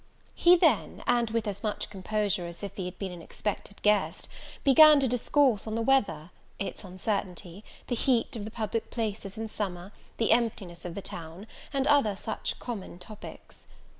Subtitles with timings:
[0.33, 4.27] He then, and with as much composure as if he had been an expected guest,
[4.63, 9.47] began to discourse on the weather, its uncertainty, the heat of the public places in
[9.47, 13.67] summer, the emptiness of the town, and other such common topics.